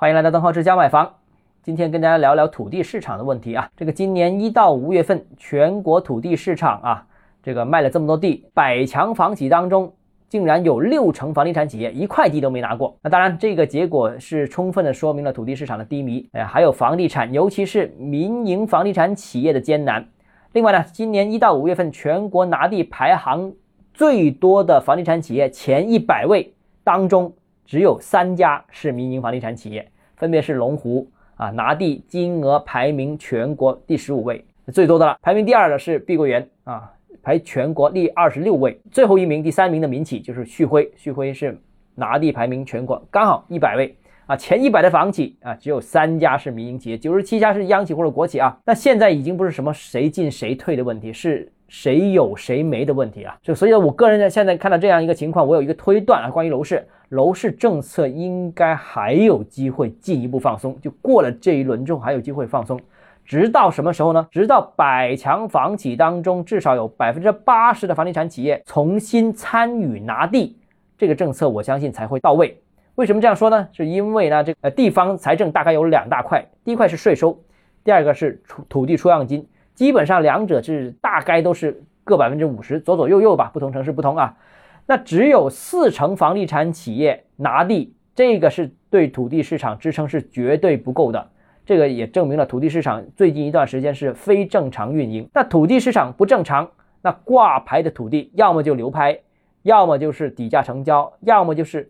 [0.00, 1.16] 欢迎来到邓浩之家买房。
[1.62, 3.68] 今天跟大家聊聊土地市场的问题啊。
[3.76, 7.06] 这个今年一到五月份，全国土地市场啊，
[7.42, 9.92] 这个卖了这么多地，百强房企当中，
[10.26, 12.96] 竟然有六成房地产企业一块地都没拿过。
[13.02, 20.08] 那当然，这个结果是充分的说明了土地市场的低迷，哎，还有房地产，尤其是民营房地产企业的艰难。
[20.54, 23.52] 另外呢，今年一到五月份，全国拿地排行
[23.92, 27.34] 最多的房地产企业前一百位当中。
[27.70, 35.16] 只有三家是民营房地产企业，分别是龙湖啊，拿地金额排名全国第十五位，最多的了。
[35.22, 38.76] 排名第二的是碧桂园啊，排全国第二十六位。
[38.90, 41.56] 最后一名，第三名的民企就是旭辉，旭辉是
[41.94, 44.36] 拿地排名全国刚好一百位啊。
[44.36, 48.58] 前一百的房企啊，只有三家是民营企业，九十七家是央企或者国企啊。
[48.64, 51.52] 那现在已经不是什么谁进谁退的问题，是。
[51.72, 53.38] 谁有谁没的问题啊？
[53.40, 62.80] 就所以，我个人呢，现在看到这样一个情况，我有一个推断啊，关于楼市，楼市政策应该还有机会进一步放松，就过了这一轮之后还有机会放松，
[63.24, 64.28] 直到什么时候呢？
[64.30, 70.56] 直到百强房企当中至少有百分之八十的房地产企业重新参与拿地，
[70.96, 72.56] 这个政策我相信才会到位。
[72.94, 73.66] 为什么这样说呢？
[73.72, 77.36] 是因为呢，这呃地方财政大概有两大块，第一块是税收，
[77.82, 79.44] 第二个是土土地出让金。
[79.74, 84.36] 基本上两者是大概都是各百分之五十左左右右吧，不同城市不同啊。
[84.86, 91.30] 那只有四成房地产企业拿地，这个是对土地市场支撑是绝对不够的。
[91.64, 95.28] 这个也证明了土地市场最近一段时间是非正常运营。
[95.32, 96.68] 那土地市场不正常，
[97.02, 99.20] 那挂牌的土地要么就流拍，
[99.62, 101.88] 要么就是底价成交，要么就是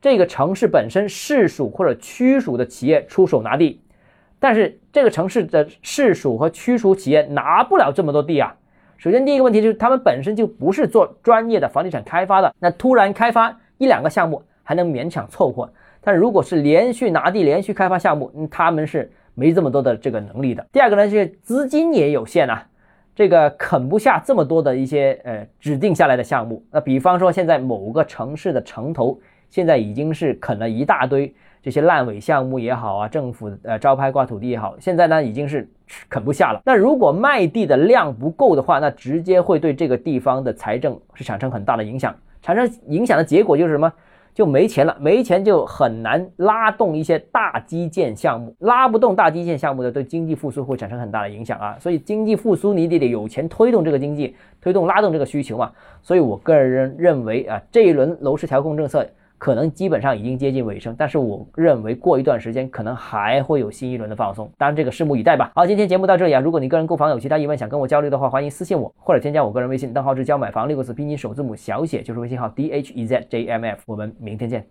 [0.00, 3.80] 这个城市本身市属或者区属的企业出手拿地。
[4.40, 8.56] 但是这个城市的市属和区属企业拿不了这么多地啊。
[9.02, 15.68] 首先，第一个问题就是他们本身就不是做专业的房地产开发的，那突然开发一两个项目还能勉强凑合。
[16.00, 20.64] 但如果是连续拿地、连续开发项目，他们是没这么多的这个能力的。
[20.70, 22.64] 第二个呢，是资金也有限啊，
[23.12, 26.64] 这个啃不下这么多的一些呃指定下来的项目。
[26.70, 29.20] 那比方说，现在某个城市的城投
[29.50, 31.34] 现在已经是啃了一大堆。
[31.62, 35.68] 这些烂尾项目也好啊，政府呃招拍挂土地也好，现在呢已经是
[36.08, 36.60] 啃不下了。
[36.64, 42.12] 那如果卖地的量不够的话，那直接会对这个地方的财政是产生很大的影响。
[42.42, 43.92] 产生影响的结果就是什么？
[44.34, 51.76] 就没钱了，没钱就很难拉动一些大基建项目，拉不动大基建项目的，对经济复苏会产生很大的影响啊。
[51.78, 55.70] 所以经济复苏你得得有钱推动这个经济，推动拉动这个需求嘛。
[56.02, 59.06] 所以我个人认为啊，这一轮楼市调控政策。
[59.42, 65.50] 可能基本上已经接近尾声，但是我认为过一段时间可能还会有新一轮的放松，当然这个拭目以待吧。
[65.56, 74.64] 好，今天节目到这里啊，如果你个人购房有其他疑问想跟我交流的话，欢迎私信我或者添加我个人微信，账号是教买房六个字拼音首字母小写就是微信号 d h e z j m f，我们明天见。